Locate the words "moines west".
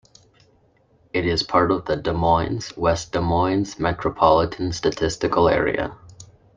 2.13-3.11